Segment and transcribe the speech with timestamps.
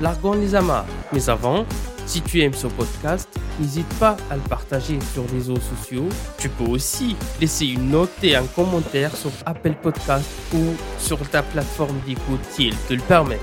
[0.00, 0.86] largons les amarres.
[1.12, 1.64] Mais avant,
[2.06, 3.28] si tu aimes ce podcast,
[3.60, 6.08] n'hésite pas à le partager sur les réseaux sociaux.
[6.38, 11.42] Tu peux aussi laisser une note et un commentaire sur Apple Podcast ou sur ta
[11.42, 13.38] plateforme d'écoute si elle te le permet.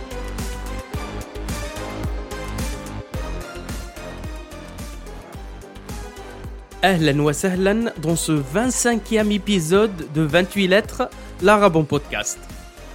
[6.82, 11.10] Ahlan wa sahlan dans ce 25e épisode de 28 lettres,
[11.42, 12.40] l'arabe en podcast.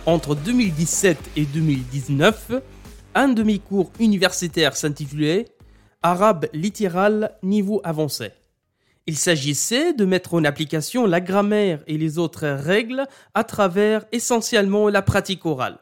[0.07, 2.62] Entre 2017 et 2019,
[3.14, 5.46] un demi-cours universitaire s'intitulait
[6.02, 8.30] Arabe littéral niveau avancé.
[9.06, 14.88] Il s'agissait de mettre en application la grammaire et les autres règles à travers essentiellement
[14.88, 15.79] la pratique orale.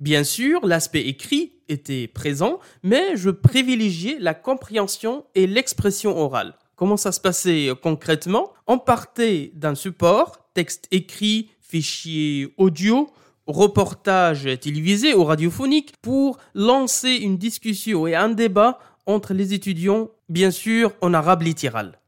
[0.00, 6.54] Bien sûr, l'aspect écrit était présent, mais je privilégiais la compréhension et l'expression orale.
[6.76, 8.52] Comment ça se passait concrètement?
[8.66, 13.10] On partait d'un support, texte écrit, fichier audio,
[13.46, 20.50] reportage télévisé ou radiophonique pour lancer une discussion et un débat entre les étudiants, bien
[20.50, 21.98] sûr en arabe littéral.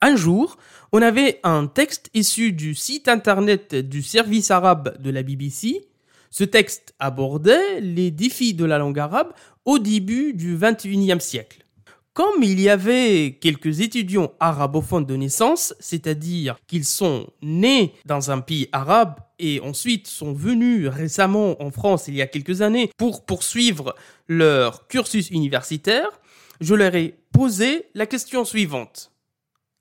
[0.00, 0.56] Un jour,
[0.92, 5.86] on avait un texte issu du site internet du service arabe de la BBC.
[6.30, 9.32] Ce texte abordait les défis de la langue arabe
[9.64, 11.61] au début du XXIe siècle.
[12.14, 18.40] Comme il y avait quelques étudiants arabophones de naissance, c'est-à-dire qu'ils sont nés dans un
[18.40, 23.24] pays arabe et ensuite sont venus récemment en France il y a quelques années pour
[23.24, 23.94] poursuivre
[24.28, 26.06] leur cursus universitaire,
[26.60, 29.10] je leur ai posé la question suivante.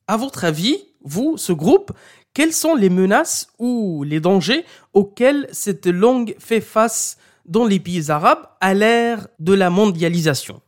[0.08, 1.92] À votre avis, vous, ce groupe,
[2.34, 4.64] quelles sont les menaces ou les dangers
[4.94, 10.61] auxquels cette langue fait face dans les pays arabes à l'ère de la mondialisation?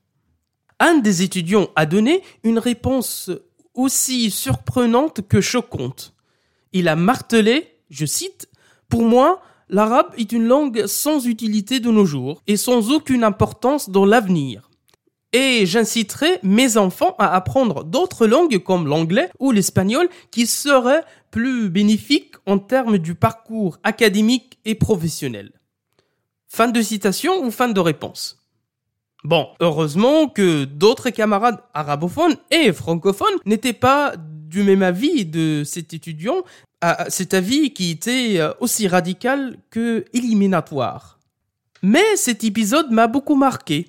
[0.80, 3.32] Un des étudiants a donné une réponse
[3.74, 6.14] aussi surprenante que choquante.
[6.72, 8.50] Il a martelé, je cite,
[8.90, 13.90] Pour moi, l'arabe est une langue sans utilité de nos jours et sans aucune importance
[13.90, 14.70] dans l'avenir.
[15.32, 21.70] Et j'inciterai mes enfants à apprendre d'autres langues comme l'anglais ou l'espagnol qui seraient plus
[21.70, 25.52] bénéfiques en termes du parcours académique et professionnel.
[26.48, 28.43] Fin de citation ou fin de réponse
[29.24, 35.94] Bon, heureusement que d'autres camarades arabophones et francophones n'étaient pas du même avis de cet
[35.94, 36.44] étudiant,
[37.08, 41.20] cet avis qui était euh, aussi radical que éliminatoire.
[41.82, 43.88] Mais cet épisode m'a beaucoup marqué.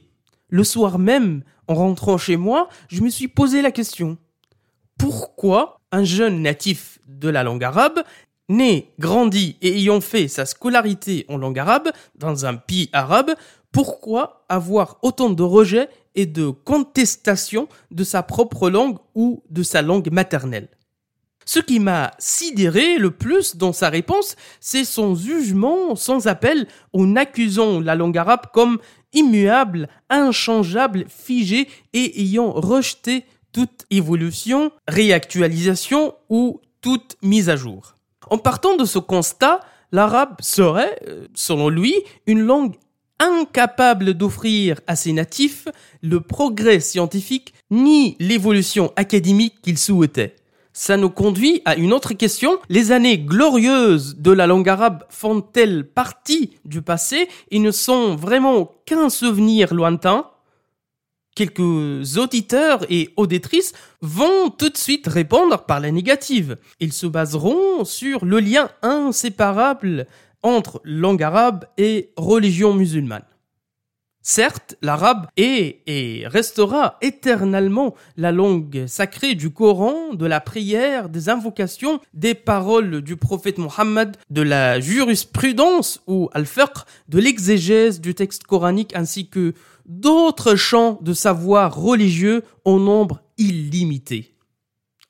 [0.49, 4.16] Le soir même, en rentrant chez moi, je me suis posé la question.
[4.97, 8.03] Pourquoi un jeune natif de la langue arabe,
[8.49, 13.33] né, grandi et ayant fait sa scolarité en langue arabe dans un pays arabe,
[13.74, 19.82] pourquoi avoir autant de rejets et de contestations de sa propre langue ou de sa
[19.82, 20.68] langue maternelle?
[21.44, 27.16] Ce qui m'a sidéré le plus dans sa réponse, c'est son jugement sans appel en
[27.16, 28.78] accusant la langue arabe comme
[29.12, 37.96] immuable, inchangeable, figée et ayant rejeté toute évolution, réactualisation ou toute mise à jour.
[38.30, 39.60] En partant de ce constat,
[39.91, 41.94] l'arabe serait, euh, selon lui,
[42.26, 42.76] une langue
[43.24, 45.66] incapable d'offrir à ses natifs
[46.02, 50.36] le progrès scientifique ni l'évolution académique qu'ils souhaitaient.
[50.76, 52.58] Ça nous conduit à une autre question.
[52.68, 58.72] Les années glorieuses de la langue arabe font-elles partie du passé et ne sont vraiment
[58.84, 60.26] qu'un souvenir lointain?
[61.36, 66.58] Quelques auditeurs et auditrices vont tout de suite répondre par la négative.
[66.80, 70.06] Ils se baseront sur le lien inséparable
[70.44, 73.25] entre langue arabe et religion musulmane.
[74.27, 81.28] Certes, l'arabe est et restera éternellement la langue sacrée du Coran, de la prière, des
[81.28, 88.45] invocations, des paroles du prophète Mohammed, de la jurisprudence ou al-fiqh, de l'exégèse du texte
[88.45, 89.53] coranique ainsi que
[89.84, 94.34] d'autres champs de savoir religieux en nombre illimité.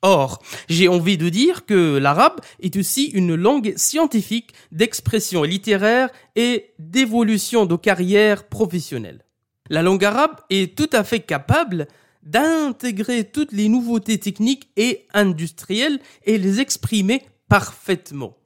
[0.07, 6.73] Or, j'ai envie de dire que l'arabe est aussi une langue scientifique d'expression littéraire et
[6.77, 9.25] d'évolution de carrière professionnelle.
[9.67, 11.87] La langue arabe est tout à fait capable
[12.21, 18.37] d'intégrer toutes les nouveautés techniques et industrielles et les exprimer parfaitement.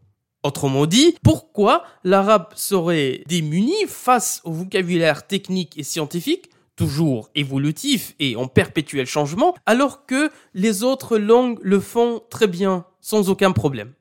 [0.44, 8.38] Autrement dit, pourquoi l'arabe serait démuni face au vocabulaire technique et scientifique toujours évolutif et
[8.38, 13.92] en perpétuel changement, alors que les autres langues le font très bien, sans aucun problème.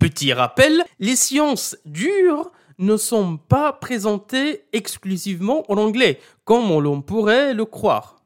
[0.00, 7.54] Petit rappel, les sciences dures ne sont pas présentées exclusivement en anglais, comme on pourrait
[7.54, 8.16] le croire.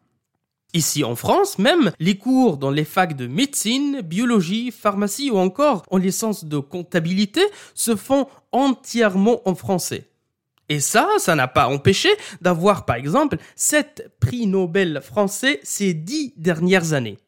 [0.73, 5.82] Ici en France même, les cours dans les facs de médecine, biologie, pharmacie ou encore
[5.91, 7.43] en licence de comptabilité
[7.75, 10.09] se font entièrement en français.
[10.69, 12.09] Et ça, ça n'a pas empêché
[12.41, 17.19] d'avoir par exemple sept prix Nobel français ces dix dernières années.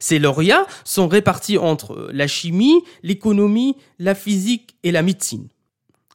[0.00, 5.48] Ces lauréats sont répartis entre la chimie, l'économie, la physique et la médecine.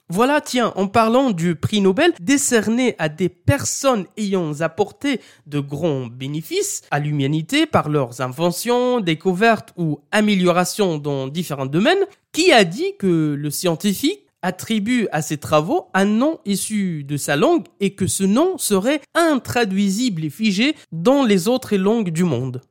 [0.10, 6.06] Voilà, tiens, en parlant du prix Nobel décerné à des personnes ayant apporté de grands
[6.06, 12.96] bénéfices à l'humanité par leurs inventions, découvertes ou améliorations dans différents domaines, qui a dit
[13.00, 18.06] que le scientifique attribue à ses travaux un nom issu de sa langue et que
[18.06, 22.62] ce nom serait intraduisible et figé dans les autres langues du monde.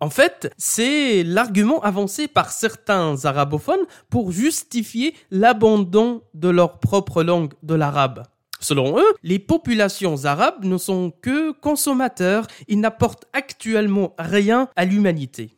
[0.00, 7.54] En fait, c'est l'argument avancé par certains arabophones pour justifier l'abandon de leur propre langue
[7.62, 8.24] de l'arabe.
[8.60, 15.55] Selon eux, les populations arabes ne sont que consommateurs, ils n'apportent actuellement rien à l'humanité.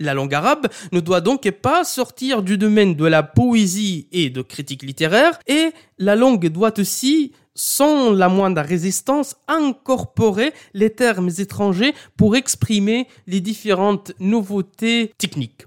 [0.00, 4.42] La langue arabe ne doit donc pas sortir du domaine de la poésie et de
[4.42, 11.92] critique littéraire, et la langue doit aussi sans la moindre résistance, incorporer les termes étrangers
[12.16, 15.66] pour exprimer les différentes nouveautés techniques.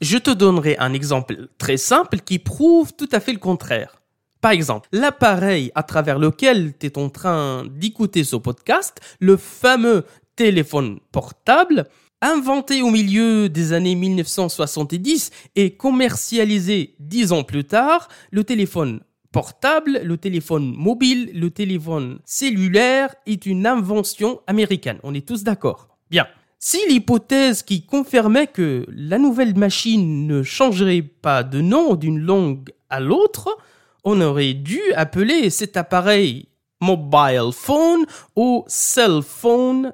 [0.00, 4.00] Je te donnerai un exemple très simple qui prouve tout à fait le contraire.
[4.40, 10.04] Par exemple, l'appareil à travers lequel tu es en train d'écouter ce podcast, le fameux
[10.36, 11.88] téléphone portable,
[12.20, 19.00] inventé au milieu des années 1970 et commercialisé dix ans plus tard, le téléphone
[19.32, 24.98] portable, le téléphone mobile, le téléphone cellulaire est une invention américaine.
[25.02, 25.88] On est tous d'accord.
[26.10, 26.26] Bien.
[26.60, 32.70] Si l'hypothèse qui confirmait que la nouvelle machine ne changerait pas de nom d'une langue
[32.90, 33.56] à l'autre,
[34.02, 36.48] on aurait dû appeler cet appareil
[36.80, 39.92] mobile phone ou cell phone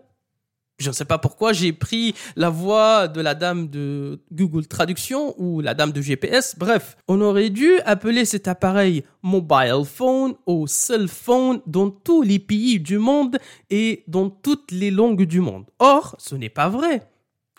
[0.85, 5.35] je ne sais pas pourquoi j'ai pris la voix de la dame de Google Traduction
[5.39, 6.57] ou la dame de GPS.
[6.59, 12.39] Bref, on aurait dû appeler cet appareil mobile phone ou cell phone dans tous les
[12.39, 13.39] pays du monde
[13.71, 15.65] et dans toutes les langues du monde.
[15.79, 17.09] Or, ce n'est pas vrai.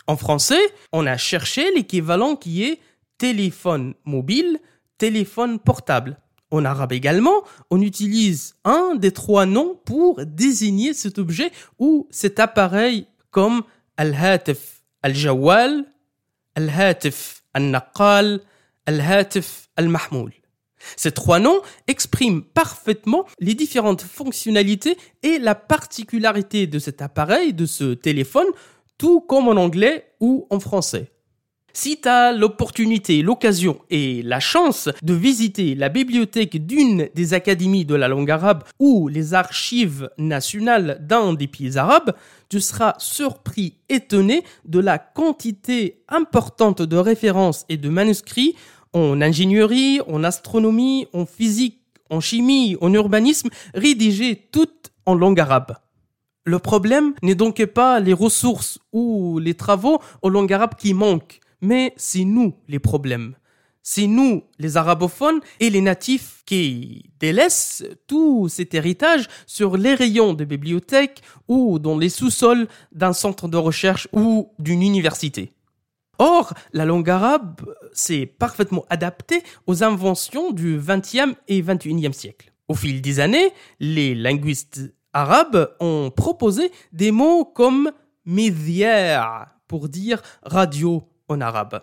[0.06, 0.60] En français,
[0.92, 2.78] on a cherché l'équivalent qui est
[3.18, 4.60] téléphone mobile,
[4.98, 6.18] téléphone portable.
[6.52, 11.50] En arabe également, on utilise un des trois noms pour désigner cet objet
[11.80, 13.64] ou cet appareil comme
[13.98, 15.84] al-hatif al-jawal,
[16.54, 18.40] al-hatif al-naqal,
[18.86, 20.32] al-hatif al-mahmoul.
[20.96, 27.66] Ces trois noms expriment parfaitement les différentes fonctionnalités et la particularité de cet appareil, de
[27.66, 28.46] ce téléphone,
[28.96, 31.12] tout comme en anglais ou en français.
[31.78, 37.84] Si tu as l'opportunité, l'occasion et la chance de visiter la bibliothèque d'une des académies
[37.84, 42.14] de la langue arabe ou les archives nationales d'un des pays arabes,
[42.48, 48.56] tu seras surpris, étonné de la quantité importante de références et de manuscrits
[48.94, 55.76] en ingénierie, en astronomie, en physique, en chimie, en urbanisme, rédigés toutes en langue arabe.
[56.44, 61.40] Le problème n'est donc pas les ressources ou les travaux en langue arabe qui manquent,
[61.60, 63.34] mais c'est nous les problèmes.
[63.88, 70.34] C'est nous, les arabophones et les natifs, qui délaissent tout cet héritage sur les rayons
[70.34, 75.52] de bibliothèques ou dans les sous-sols d'un centre de recherche ou d'une université.
[76.18, 77.60] Or, la langue arabe
[77.92, 82.52] s'est parfaitement adaptée aux inventions du XXe et XXIe siècle.
[82.68, 84.80] Au fil des années, les linguistes
[85.12, 87.92] arabes ont proposé des mots comme
[88.24, 91.81] médière pour dire radio en arabe.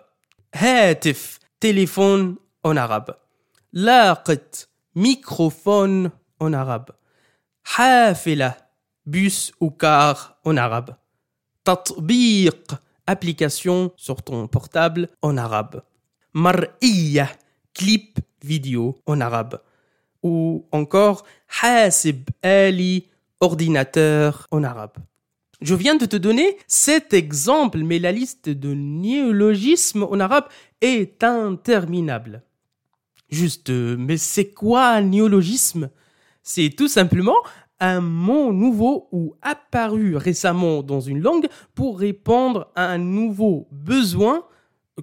[0.55, 3.13] هاتف téléphone en arabe.
[3.73, 6.09] لاقط microphone
[6.43, 6.91] en arabe.
[7.63, 8.55] حافلة
[9.05, 10.95] bus ou car en arabe.
[11.65, 12.81] تطبيق
[13.11, 15.81] application sur ton portable en arabe.
[16.33, 17.39] مرئية
[17.79, 19.59] clip vidéo en arabe.
[20.23, 23.03] Ou encore حاسب آلي
[23.41, 24.97] ordinateur en arabe.
[25.64, 30.44] Je viens de te donner cet exemple, mais la liste de néologismes en arabe
[30.82, 32.42] est interminable.
[33.30, 35.88] Juste, mais c'est quoi un néologisme?
[36.42, 37.38] C'est tout simplement
[37.80, 44.44] un mot nouveau ou apparu récemment dans une langue pour répondre à un nouveau besoin,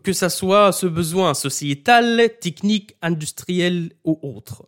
[0.03, 4.67] que ce soit ce besoin sociétal, technique, industriel ou autre.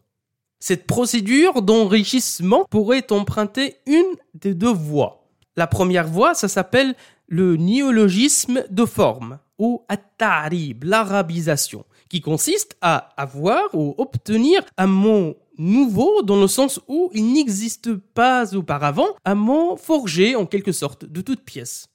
[0.59, 5.22] Cette procédure d'enrichissement pourrait emprunter une des deux voies.
[5.55, 6.95] La première voie, ça s'appelle
[7.27, 15.35] le néologisme de forme ou at-ta'rib, l'arabisation, qui consiste à avoir ou obtenir un mot
[15.57, 21.05] nouveau dans le sens où il n'existe pas auparavant un mot forgé en quelque sorte
[21.05, 21.87] de toute pièce.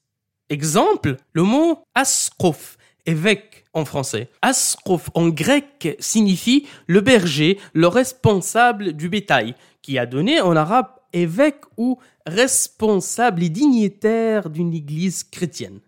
[0.49, 4.29] Exemple, le mot asqof, évêque en français.
[4.41, 10.87] Asqof en grec signifie le berger, le responsable du bétail, qui a donné en arabe
[11.13, 11.97] évêque ou
[12.29, 15.79] responsable et dignitaire d'une église chrétienne.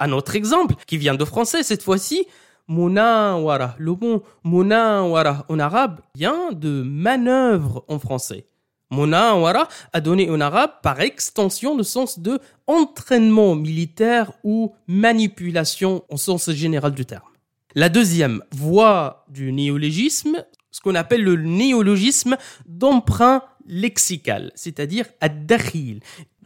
[0.00, 2.26] Un autre exemple, qui vient de français cette fois-ci,
[2.68, 3.74] Munawara.
[3.78, 8.46] Le mot Munawara en arabe vient de manœuvre en français.
[8.90, 16.16] Munawara a donné en arabe par extension le sens de entraînement militaire ou manipulation au
[16.16, 17.28] sens général du terme.
[17.74, 26.00] La deuxième voie du néologisme, ce qu'on appelle le néologisme d'emprunt lexical, c'est-à-dire ad-dakhil.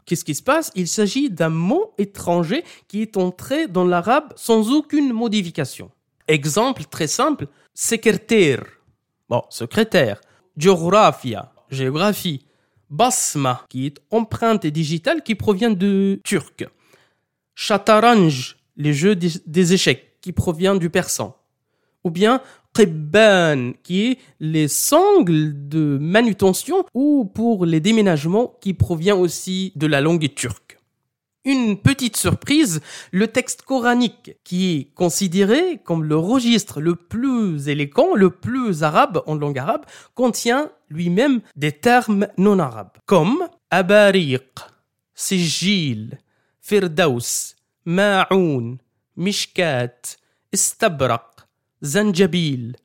[0.05, 0.71] Qu'est-ce qui se passe?
[0.75, 5.91] Il s'agit d'un mot étranger qui est entré dans l'arabe sans aucune modification.
[6.29, 8.65] Exemple très simple, secrétaire.
[9.29, 10.21] Bon, secrétaire.
[10.57, 12.47] Géographia, géographie.
[12.89, 16.65] Basma, qui est empreinte digitale qui provient de turc.
[17.57, 21.37] Chataranj, les jeux des échecs, qui provient du persan.
[22.07, 22.41] Ou bien
[22.73, 29.89] Qibban, qui est les sangles de manutention, ou pour les déménagements, qui provient aussi de
[29.89, 30.79] la langue turque.
[31.45, 38.15] Une petite surprise, le texte coranique, qui est considéré comme le registre le plus élégant,
[38.15, 39.85] le plus arabe en langue arabe,
[40.15, 44.61] contient lui-même des termes non arabes, comme abariq,
[45.13, 46.21] sijil,
[46.61, 48.79] firdaus, ma'oun,
[49.17, 50.19] mishkat,
[50.53, 51.36] istabraq,
[51.83, 52.77] zanjabil,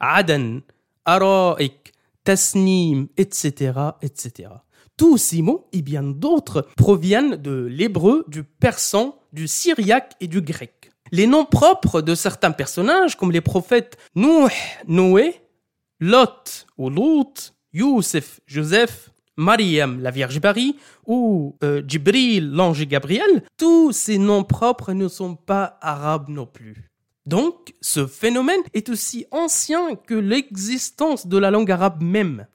[0.00, 0.60] adan,
[1.04, 1.92] araik,
[2.24, 4.50] tasnim, etc., etc.
[4.96, 10.40] Tous ces mots et bien d'autres proviennent de l'hébreu, du persan, du syriaque et du
[10.40, 10.90] grec.
[11.12, 14.48] Les noms propres de certains personnages, comme les prophètes Nouh,
[14.86, 15.40] Noé,
[16.00, 20.76] Lot ou Lut, Youssef, Joseph, Mariam, la Vierge Marie,
[21.06, 21.80] ou euh,
[22.40, 26.90] l'ange Gabriel, tous ces noms propres ne sont pas arabes non plus.
[27.28, 32.46] Donc, ce phénomène est aussi ancien que l'existence de la langue arabe même.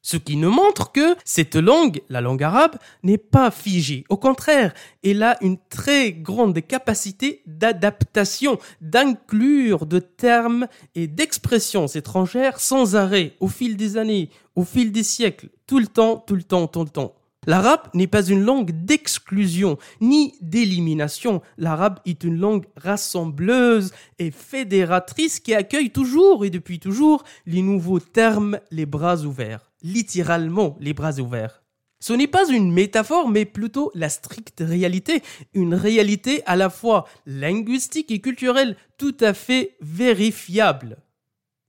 [0.00, 4.04] Ce qui nous montre que cette langue, la langue arabe, n'est pas figée.
[4.08, 12.60] Au contraire, elle a une très grande capacité d'adaptation, d'inclure de termes et d'expressions étrangères
[12.60, 16.44] sans arrêt, au fil des années, au fil des siècles, tout le temps, tout le
[16.44, 17.16] temps, tout le temps.
[17.46, 21.40] L'arabe n'est pas une langue d'exclusion ni d'élimination.
[21.56, 28.00] L'arabe est une langue rassembleuse et fédératrice qui accueille toujours et depuis toujours les nouveaux
[28.00, 31.62] termes les bras ouverts littéralement les bras ouverts.
[32.02, 37.06] Ce n'est pas une métaphore, mais plutôt la stricte réalité, une réalité à la fois
[37.26, 40.96] linguistique et culturelle tout à fait vérifiable.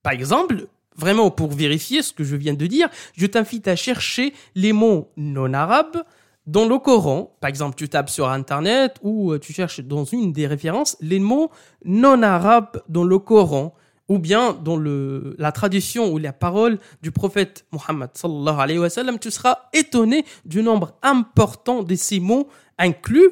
[0.03, 4.33] Par exemple, vraiment pour vérifier ce que je viens de dire, je t'invite à chercher
[4.55, 6.03] les mots non arabes
[6.47, 7.35] dans le Coran.
[7.39, 11.51] Par exemple, tu tapes sur Internet ou tu cherches dans une des références les mots
[11.85, 13.73] non arabes dans le Coran
[14.09, 19.31] ou bien dans la tradition ou la parole du prophète Mohammed sallallahu alayhi wa tu
[19.31, 23.29] seras étonné du nombre important de ces mots inclus,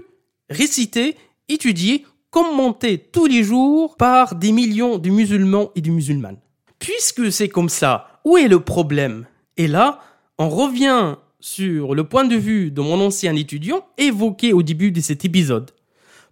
[0.49, 1.17] récités,
[1.49, 6.39] étudiés, commentés tous les jours par des millions de musulmans et de musulmanes.
[6.79, 9.25] Puisque c'est comme ça, où est le problème?
[9.57, 9.99] Et là,
[10.37, 15.01] on revient sur le point de vue de mon ancien étudiant évoqué au début de
[15.01, 15.71] cet épisode.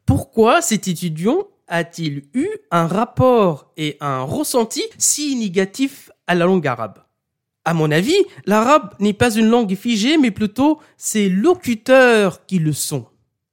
[0.05, 6.65] Pourquoi cet étudiant a-t-il eu un rapport et un ressenti si négatif à la langue
[6.65, 6.99] arabe?
[7.65, 12.71] À mon avis, l'arabe n'est pas une langue figée, mais plutôt ses locuteurs qui le
[12.71, 13.05] sont.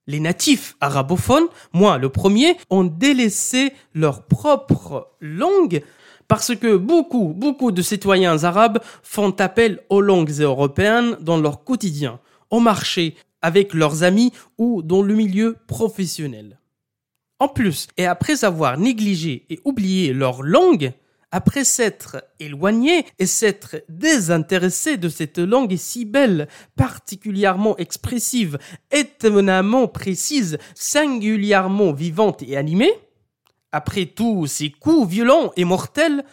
[0.06, 5.82] Les natifs arabophones, moi le premier, ont délaissé leur propre langue
[6.28, 12.20] parce que beaucoup, beaucoup de citoyens arabes font appel aux langues européennes dans leur quotidien,
[12.50, 16.58] au marché, avec leurs amis ou dans le milieu professionnel.
[17.38, 20.92] En plus, et après avoir négligé et oublié leur langue,
[21.30, 28.56] après s'être éloigné et s'être désintéressé de cette langue si belle, particulièrement expressive,
[28.92, 32.92] étonnamment précise, singulièrement vivante et animée,
[33.74, 36.24] après tous ces coups violents et mortels,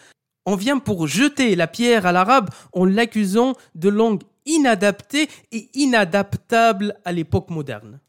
[0.45, 6.95] on vient pour jeter la pierre à l'arabe en l'accusant de langue inadaptée et inadaptable
[7.03, 7.99] à l'époque moderne.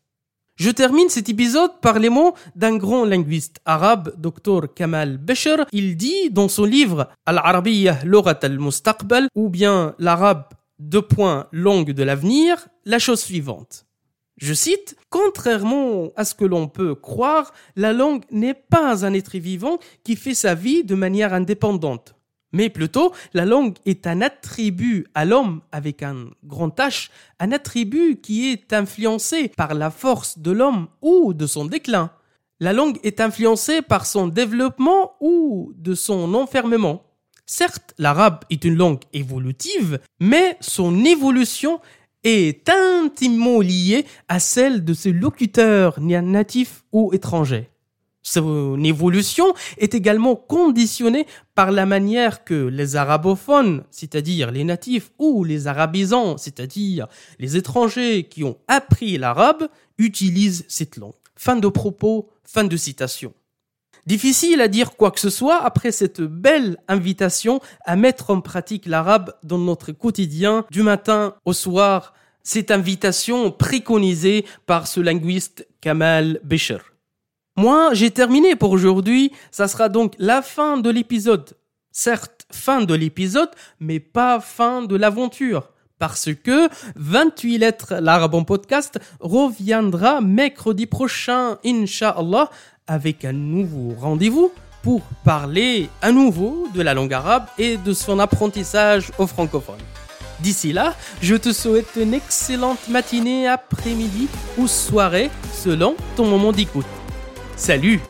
[0.57, 5.65] Je termine cet épisode par les mots d'un grand linguiste arabe, Dr Kamal Besher.
[5.73, 10.45] Il dit dans son livre Al-Arabiyyah Lorat al-Mustaqbal, ou bien l'arabe
[10.79, 13.87] deux points langue de l'avenir, la chose suivante.
[14.43, 19.37] Je cite, Contrairement à ce que l'on peut croire, la langue n'est pas un être
[19.37, 22.17] vivant qui fait sa vie de manière indépendante.
[22.53, 28.21] Mais plutôt, la langue est un attribut à l'homme avec un grand H, un attribut
[28.23, 32.11] qui est influencé par la force de l'homme ou de son déclin.
[32.59, 37.05] La langue est influencée par son développement ou de son enfermement.
[37.45, 41.81] Certes, l'arabe est une langue évolutive, mais son évolution
[42.25, 47.69] est intimement liée à celle de ses locuteurs natifs ou étrangers.
[48.23, 51.27] Son évolution est également conditionnée
[51.57, 57.09] par la manière que les arabophones, c'est-à-dire les natifs, ou les arabisants, c'est-à-dire
[57.41, 61.15] les étrangers qui ont appris l'arabe, utilisent cette langue.
[61.35, 63.35] Fin de propos, fin de citation.
[64.05, 68.87] Difficile à dire quoi que ce soit après cette belle invitation à mettre en pratique
[68.87, 76.41] l'arabe dans notre quotidien du matin au soir, cette invitation préconisée par ce linguiste Kamal
[76.43, 76.79] Besher.
[77.57, 81.57] Moi, j'ai terminé pour aujourd'hui, ça sera donc la fin de l'épisode.
[81.93, 85.69] Certes, fin de l'épisode, mais pas fin de l'aventure
[86.03, 92.51] parce que 28 lettres l'arabe en podcast reviendra mercredi prochain, Inch'Allah,
[92.93, 98.19] avec un nouveau rendez-vous pour parler à nouveau de la langue arabe et de son
[98.19, 99.81] apprentissage au francophone.
[100.41, 106.85] D'ici là, je te souhaite une excellente matinée, après-midi ou soirée selon ton moment d'écoute.
[107.57, 108.01] Salut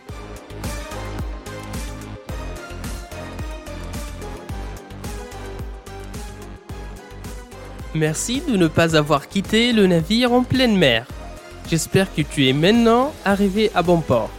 [7.94, 11.06] Merci de ne pas avoir quitté le navire en pleine mer.
[11.70, 14.30] J'espère que tu es maintenant arrivé à bon port.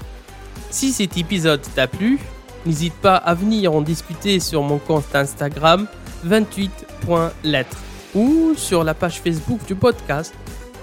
[0.69, 2.19] Si cet épisode t'a plu,
[2.65, 5.88] n'hésite pas à venir en discuter sur mon compte Instagram
[6.25, 7.77] 28.lettres
[8.15, 10.33] ou sur la page Facebook du podcast.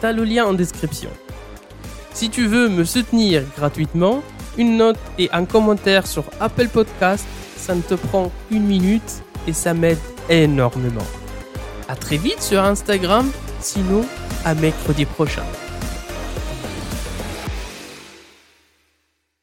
[0.01, 1.11] T'as le lien en description.
[2.13, 4.23] Si tu veux me soutenir gratuitement,
[4.59, 7.25] une note et un commentaire sur Apple Podcast,
[7.57, 11.07] ça ne te prend qu'une minute et ça m'aide énormément.
[11.89, 13.31] À très vite sur Instagram,
[13.61, 14.05] sinon
[14.45, 15.45] à mercredi prochain.